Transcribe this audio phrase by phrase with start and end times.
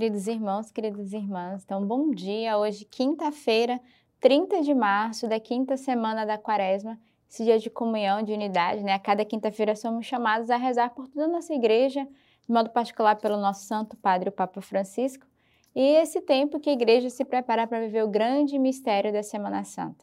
[0.00, 2.56] Queridos irmãos, queridas irmãs, então bom dia.
[2.56, 3.78] Hoje, quinta-feira,
[4.18, 6.98] 30 de março da quinta semana da quaresma,
[7.28, 8.94] esse dia de comunhão, de unidade, né?
[8.94, 12.08] A cada quinta-feira somos chamados a rezar por toda a nossa igreja,
[12.46, 15.26] de modo particular pelo nosso Santo Padre, o Papa Francisco,
[15.74, 19.64] e esse tempo que a igreja se prepara para viver o grande mistério da Semana
[19.64, 20.02] Santa.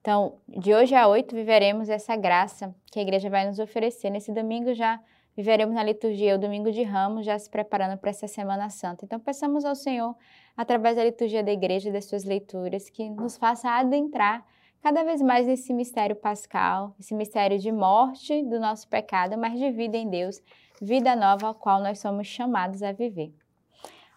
[0.00, 4.08] Então, de hoje a oito, viveremos essa graça que a igreja vai nos oferecer.
[4.08, 5.00] Nesse domingo já
[5.36, 9.04] Viveremos na liturgia o domingo de Ramos, já se preparando para essa Semana Santa.
[9.04, 10.14] Então, peçamos ao Senhor,
[10.54, 14.44] através da liturgia da igreja e das suas leituras, que nos faça adentrar
[14.82, 19.70] cada vez mais nesse mistério pascal, esse mistério de morte do nosso pecado, mas de
[19.70, 20.42] vida em Deus,
[20.80, 23.32] vida nova a qual nós somos chamados a viver.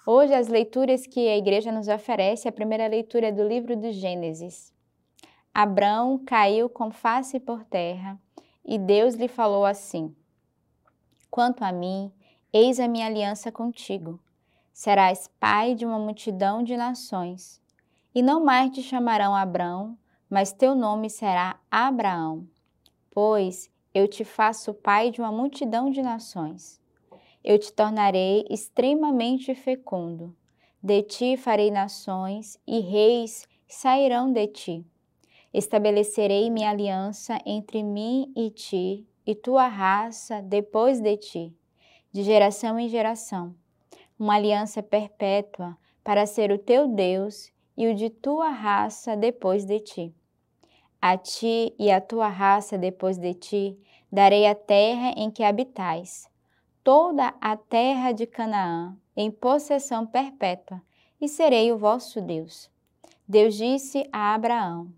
[0.06, 3.92] Hoje, as leituras que a igreja nos oferece, a primeira leitura é do livro do
[3.92, 4.74] Gênesis.
[5.54, 8.20] Abrão caiu com face por terra
[8.66, 10.14] e Deus lhe falou assim:
[11.36, 12.14] Quanto a mim,
[12.54, 14.18] eis a minha aliança contigo.
[14.72, 17.62] Serás pai de uma multidão de nações.
[18.14, 19.98] E não mais te chamarão Abrão,
[20.30, 22.48] mas teu nome será Abraão,
[23.12, 26.80] pois eu te faço pai de uma multidão de nações.
[27.44, 30.34] Eu te tornarei extremamente fecundo.
[30.82, 34.86] De ti farei nações, e reis sairão de ti.
[35.54, 41.54] Estabelecerei minha aliança entre mim e ti, e tua raça depois de ti,
[42.12, 43.56] de geração em geração,
[44.20, 49.80] uma aliança perpétua para ser o teu Deus e o de tua raça depois de
[49.80, 50.16] ti.
[51.02, 53.78] A ti e a tua raça depois de ti
[54.12, 56.30] darei a terra em que habitais,
[56.84, 60.82] toda a terra de Canaã, em possessão perpétua,
[61.20, 62.70] e serei o vosso Deus.
[63.28, 64.92] Deus disse a Abraão: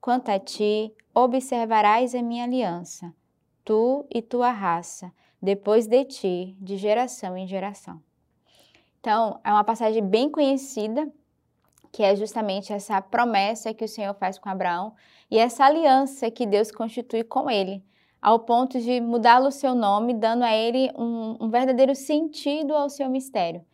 [0.00, 3.12] Quanto a ti, observarás a minha aliança
[3.64, 8.00] tu e tua raça, depois de ti, de geração em geração.
[9.00, 11.08] Então, é uma passagem bem conhecida,
[11.90, 14.94] que é justamente essa promessa que o Senhor faz com Abraão
[15.30, 17.84] e essa aliança que Deus constitui com ele,
[18.20, 22.88] ao ponto de mudá-lo o seu nome, dando a ele um, um, verdadeiro sentido ao
[22.88, 23.64] seu mistério.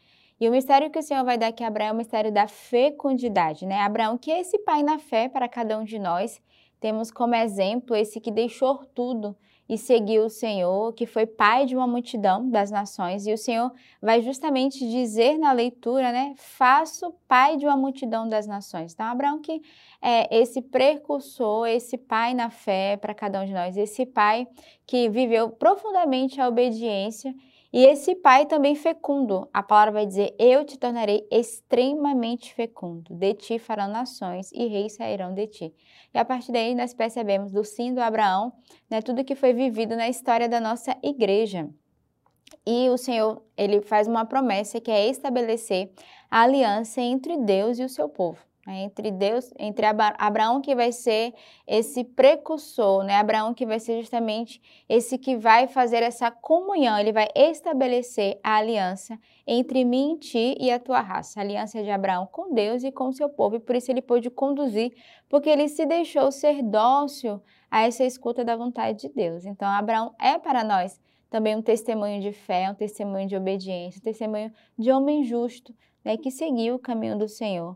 [0.40, 2.48] E o mistério que o Senhor vai dar aqui a Abraão é o mistério da
[2.48, 3.80] fecundidade, né?
[3.80, 6.40] Abraão, que é esse pai na fé para cada um de nós,
[6.80, 9.36] temos como exemplo esse que deixou tudo
[9.68, 13.70] e seguiu o Senhor, que foi pai de uma multidão das nações, e o Senhor
[14.00, 16.34] vai justamente dizer na leitura, né?
[16.36, 18.94] Faço pai de uma multidão das nações.
[18.94, 19.60] Então, Abraão que
[20.00, 24.46] é esse precursor, esse pai na fé para cada um de nós, esse pai
[24.86, 27.34] que viveu profundamente a obediência
[27.70, 33.34] e esse pai também fecundo, a palavra vai dizer: Eu te tornarei extremamente fecundo, de
[33.34, 35.74] ti farão nações e reis sairão de ti.
[36.14, 38.52] E a partir daí nós percebemos do sim do Abraão,
[38.90, 41.68] né, tudo que foi vivido na história da nossa igreja.
[42.66, 45.92] E o Senhor, ele faz uma promessa que é estabelecer
[46.30, 48.38] a aliança entre Deus e o seu povo.
[48.68, 48.82] Né?
[48.82, 51.32] Entre Deus, entre Abraão que vai ser
[51.66, 53.16] esse precursor, né?
[53.16, 58.56] Abraão que vai ser justamente esse que vai fazer essa comunhão, ele vai estabelecer a
[58.56, 62.92] aliança entre mim ti e a tua raça, a aliança de Abraão com Deus e
[62.92, 64.92] com o seu povo, e por isso ele pôde conduzir,
[65.30, 67.40] porque ele se deixou ser dócil
[67.70, 69.46] a essa escuta da vontade de Deus.
[69.46, 71.00] Então, Abraão é para nós
[71.30, 75.74] também um testemunho de fé, um testemunho de obediência, um testemunho de homem justo,
[76.04, 77.74] né, que seguiu o caminho do Senhor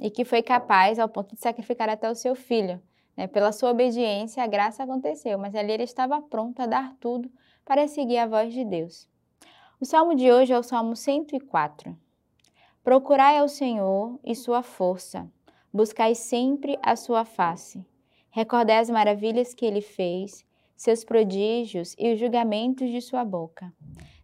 [0.00, 2.80] e que foi capaz ao ponto de sacrificar até o seu filho.
[3.16, 3.26] Né?
[3.26, 7.30] Pela sua obediência, a graça aconteceu, mas ali ele estava pronto a dar tudo
[7.64, 9.08] para seguir a voz de Deus.
[9.80, 11.96] O salmo de hoje é o Salmo 104.
[12.82, 15.30] Procurai ao Senhor e sua força,
[15.72, 17.84] buscai sempre a sua face.
[18.30, 20.44] Recordai as maravilhas que ele fez,
[20.76, 23.72] seus prodígios e os julgamentos de sua boca.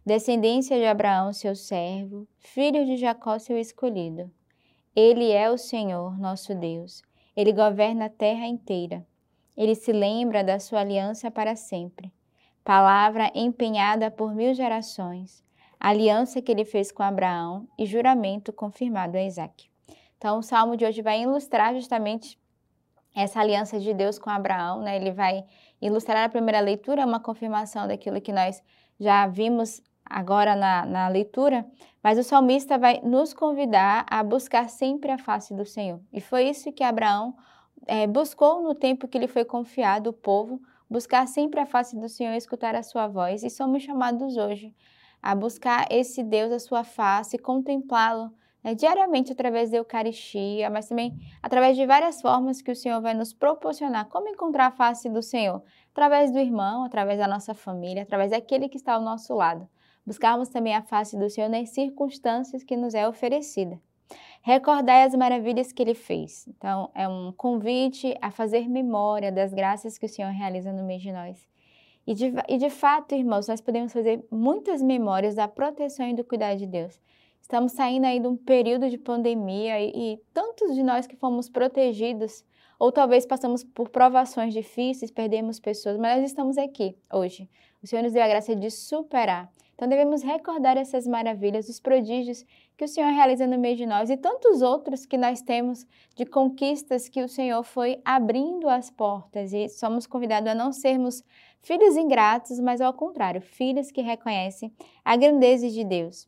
[0.05, 4.31] Descendência de Abraão, seu servo, filho de Jacó, seu escolhido.
[4.93, 7.01] Ele é o Senhor, nosso Deus.
[7.33, 9.05] Ele governa a terra inteira.
[9.55, 12.11] Ele se lembra da sua aliança para sempre.
[12.61, 15.43] Palavra empenhada por mil gerações.
[15.79, 19.71] Aliança que ele fez com Abraão e juramento confirmado a Isaac.
[20.17, 22.37] Então, o salmo de hoje vai ilustrar justamente
[23.15, 24.97] essa aliança de Deus com Abraão, né?
[24.97, 25.45] Ele vai
[25.81, 28.61] ilustrar a primeira leitura, uma confirmação daquilo que nós
[28.99, 29.81] já vimos
[30.11, 31.65] agora na, na leitura,
[32.03, 35.99] mas o salmista vai nos convidar a buscar sempre a face do Senhor.
[36.11, 37.35] E foi isso que Abraão
[37.87, 42.09] é, buscou no tempo que lhe foi confiado o povo, buscar sempre a face do
[42.09, 43.43] Senhor escutar a sua voz.
[43.43, 44.75] E somos chamados hoje
[45.21, 48.31] a buscar esse Deus, a sua face, contemplá-lo
[48.63, 53.13] né, diariamente através da Eucaristia, mas também através de várias formas que o Senhor vai
[53.13, 54.07] nos proporcionar.
[54.09, 55.63] Como encontrar a face do Senhor?
[55.91, 59.69] Através do irmão, através da nossa família, através daquele que está ao nosso lado
[60.05, 63.79] buscarmos também a face do Senhor nas circunstâncias que nos é oferecida.
[64.41, 66.47] Recordai as maravilhas que ele fez.
[66.47, 70.99] Então, é um convite a fazer memória das graças que o Senhor realiza no meio
[70.99, 71.47] de nós.
[72.05, 76.23] E de, e de fato, irmãos, nós podemos fazer muitas memórias da proteção e do
[76.23, 76.99] cuidado de Deus.
[77.39, 81.47] Estamos saindo aí de um período de pandemia e, e tantos de nós que fomos
[81.47, 82.43] protegidos,
[82.79, 87.47] ou talvez passamos por provações difíceis, perdemos pessoas, mas nós estamos aqui hoje.
[87.83, 89.51] O Senhor nos deu a graça de superar.
[89.81, 92.45] Então devemos recordar essas maravilhas, os prodígios
[92.77, 96.23] que o Senhor realiza no meio de nós e tantos outros que nós temos de
[96.23, 101.23] conquistas que o Senhor foi abrindo as portas e somos convidados a não sermos
[101.63, 104.71] filhos ingratos, mas ao contrário, filhos que reconhecem
[105.03, 106.27] a grandeza de Deus.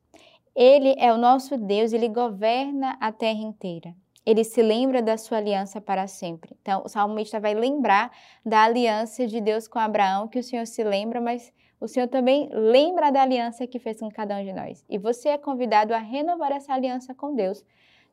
[0.55, 3.93] Ele é o nosso Deus, ele governa a terra inteira.
[4.25, 6.57] Ele se lembra da sua aliança para sempre.
[6.59, 8.11] Então, o salmista vai lembrar
[8.43, 11.53] da aliança de Deus com Abraão, que o Senhor se lembra, mas
[11.83, 14.85] o Senhor também lembra da aliança que fez com cada um de nós.
[14.89, 17.61] E você é convidado a renovar essa aliança com Deus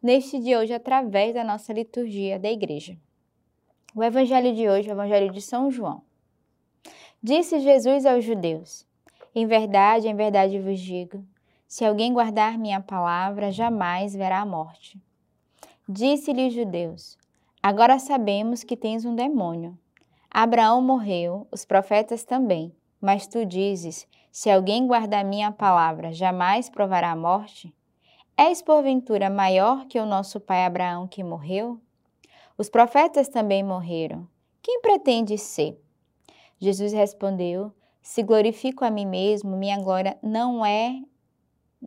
[0.02, 2.98] neste dia hoje, através da nossa liturgia da igreja.
[3.94, 6.02] O evangelho de hoje é o evangelho de São João.
[7.22, 8.84] Disse Jesus aos judeus:
[9.32, 11.24] Em verdade, em verdade vos digo
[11.68, 15.00] se alguém guardar minha palavra, jamais verá a morte.
[15.88, 17.16] Disse-lhe os judeus:
[17.62, 19.78] Agora sabemos que tens um demônio.
[20.28, 22.74] Abraão morreu, os profetas também.
[23.00, 27.74] Mas tu dizes: Se alguém guardar minha palavra, jamais provará a morte?
[28.36, 31.80] És porventura maior que o nosso pai Abraão que morreu?
[32.56, 34.28] Os profetas também morreram.
[34.62, 35.80] Quem pretende ser?
[36.58, 41.00] Jesus respondeu: Se glorifico a mim mesmo, minha glória não é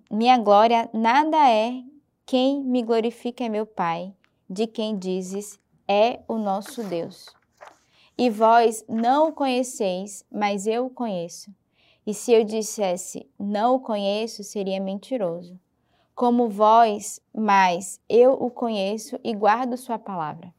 [0.09, 1.83] minha glória nada é
[2.25, 4.11] quem me glorifica é meu Pai,
[4.49, 7.27] de quem dizes é o nosso Deus.
[8.17, 11.53] E vós não o conheceis, mas eu o conheço.
[12.05, 15.59] E se eu dissesse não o conheço, seria mentiroso.
[16.13, 20.53] Como vós, mas eu o conheço e guardo sua palavra.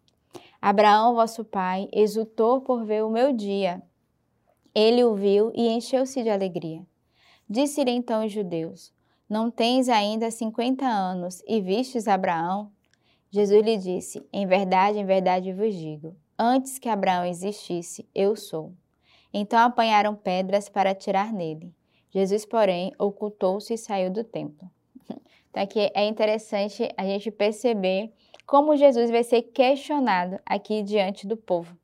[0.60, 3.82] Abraão, vosso pai, exultou por ver o meu dia.
[4.74, 6.84] Ele o viu e encheu-se de alegria.
[7.48, 8.92] Disse-lhe então os judeus:
[9.28, 12.70] não tens ainda cinquenta anos e vistes Abraão?
[13.30, 18.72] Jesus lhe disse: Em verdade, em verdade vos digo: antes que Abraão existisse, eu sou.
[19.32, 21.75] Então apanharam pedras para atirar nele.
[22.10, 24.70] Jesus, porém, ocultou-se e saiu do templo.
[25.50, 28.12] Então aqui é interessante a gente perceber
[28.46, 31.76] como Jesus vai ser questionado aqui diante do povo.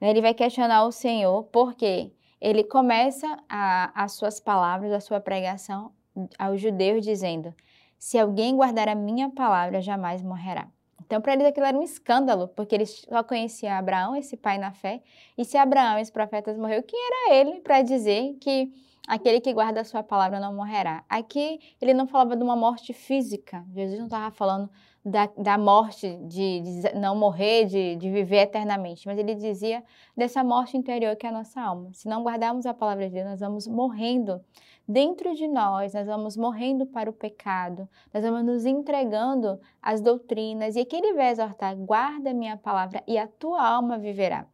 [0.00, 5.92] Ele vai questionar o Senhor porque ele começa a, as suas palavras, a sua pregação
[6.38, 7.54] aos judeus, dizendo:
[7.98, 10.68] Se alguém guardar a minha palavra, jamais morrerá.
[11.06, 14.72] Então, para eles aquilo era um escândalo, porque eles só conheciam Abraão, esse pai na
[14.72, 15.00] fé,
[15.38, 18.72] e se Abraão, esse profetas, morreu, quem era ele para dizer que
[19.06, 21.04] aquele que guarda a sua palavra não morrerá?
[21.08, 24.68] Aqui ele não falava de uma morte física, Jesus não estava falando
[25.06, 29.84] da, da morte, de, de, não morrer, de, de viver eternamente, mas ele dizia
[30.16, 31.92] dessa morte interior que é a nossa alma.
[31.92, 34.44] Se não guardarmos a palavra de Deus, nós vamos morrendo
[34.86, 40.74] dentro de nós, nós vamos morrendo para o pecado, nós vamos nos entregando às doutrinas,
[40.74, 44.44] e aqui ele vai exortar: guarda minha palavra e a tua alma viverá.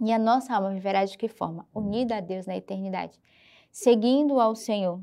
[0.00, 1.64] E a nossa alma viverá de que forma?
[1.72, 3.20] Unida a Deus na eternidade,
[3.70, 5.00] seguindo ao Senhor.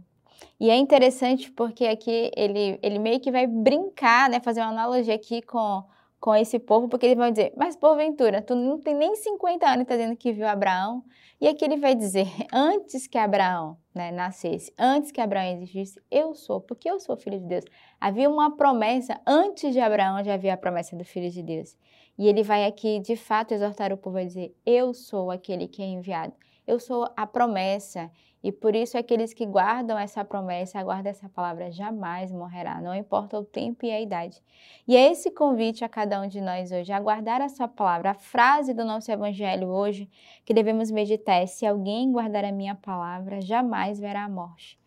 [0.60, 5.16] E é interessante porque aqui ele, ele meio que vai brincar, né, fazer uma analogia
[5.16, 5.84] aqui com,
[6.20, 9.80] com esse povo, porque eles vão dizer, mas porventura, tu não tem nem 50 anos
[9.80, 11.04] e está dizendo que viu Abraão,
[11.44, 16.34] e aqui ele vai dizer: antes que Abraão né, nascesse, antes que Abraão existisse, eu
[16.34, 17.66] sou, porque eu sou filho de Deus.
[18.00, 21.76] Havia uma promessa, antes de Abraão já havia a promessa do filho de Deus.
[22.18, 25.82] E ele vai aqui, de fato, exortar o povo a dizer: Eu sou aquele que
[25.82, 26.34] é enviado.
[26.66, 28.10] Eu sou a promessa.
[28.44, 33.40] E por isso aqueles que guardam essa promessa, aguardam essa palavra, jamais morrerá, não importa
[33.40, 34.44] o tempo e a idade.
[34.86, 38.12] E é esse convite a cada um de nós hoje, a guardar a sua palavra.
[38.12, 40.10] A frase do nosso evangelho hoje
[40.44, 44.78] que devemos meditar é: se alguém guardar a minha palavra, jamais verá a morte.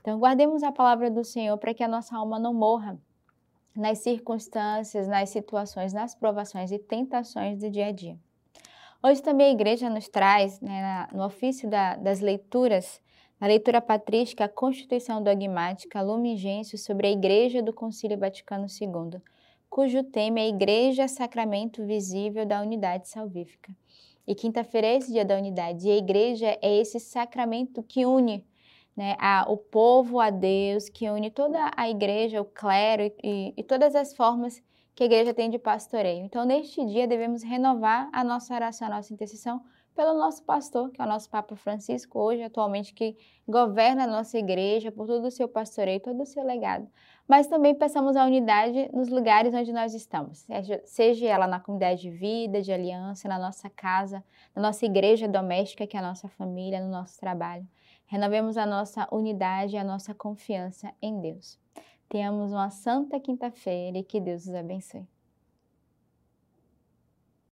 [0.00, 2.98] Então, guardemos a palavra do Senhor para que a nossa alma não morra
[3.76, 8.18] nas circunstâncias, nas situações, nas provações e tentações do dia a dia.
[9.02, 13.02] Hoje também a igreja nos traz, né, no ofício da, das leituras,
[13.40, 19.20] na leitura patrística, a Constituição Dogmática Lumen Gentium sobre a Igreja do Concílio Vaticano II,
[19.68, 23.74] cujo tema é Igreja Sacramento Visível da Unidade Salvífica.
[24.26, 28.44] E quinta-feira é esse dia da unidade, e a igreja é esse sacramento que une
[28.96, 33.54] né, a, o povo a Deus, que une toda a igreja, o clero e, e,
[33.56, 34.62] e todas as formas
[34.94, 36.24] que a igreja tem de pastoreio.
[36.24, 39.60] Então, neste dia, devemos renovar a nossa oração, a nossa intercessão
[39.94, 44.36] pelo nosso pastor, que é o nosso Papa Francisco, hoje, atualmente, que governa a nossa
[44.38, 46.88] igreja por todo o seu pastoreio, todo o seu legado.
[47.26, 50.46] Mas também peçamos a unidade nos lugares onde nós estamos,
[50.84, 54.22] seja, ela na comunidade de vida, de aliança, na nossa casa,
[54.54, 57.66] na nossa igreja doméstica, que é a nossa família, no nosso trabalho.
[58.06, 61.58] Renovemos a nossa unidade e a nossa confiança em Deus.
[62.08, 65.13] Tenhamos uma santa quinta-feira e que Deus os abençoe.